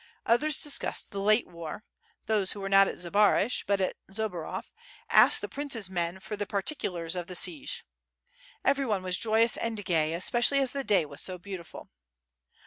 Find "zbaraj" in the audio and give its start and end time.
2.97-3.63